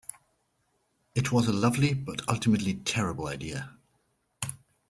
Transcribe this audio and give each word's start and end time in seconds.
It 1.13 1.31
was 1.31 1.47
a 1.47 1.53
lovely 1.53 1.93
but 1.93 2.27
ultimately 2.27 2.73
terrible 2.73 3.27
idea. 3.27 3.77